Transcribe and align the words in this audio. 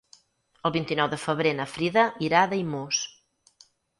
El 0.69 0.71
vint-i-nou 0.77 1.09
de 1.11 1.19
febrer 1.25 1.51
na 1.59 1.67
Frida 1.75 2.05
irà 2.29 2.41
a 2.41 2.47
Daimús. 2.53 3.05